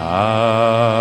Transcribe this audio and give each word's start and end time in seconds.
Ah. 0.00 0.97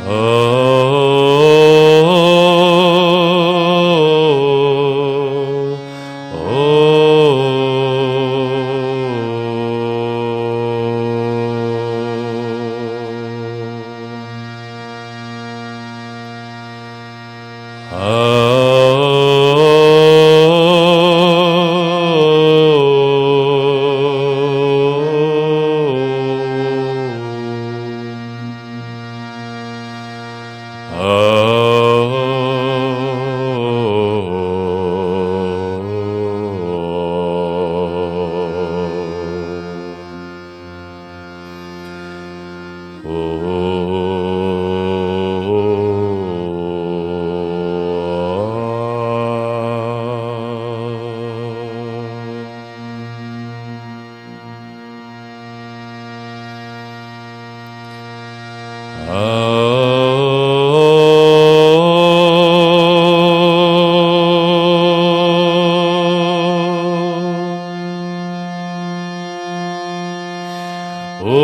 Oh. 0.00 0.51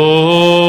Oh. 0.01 0.68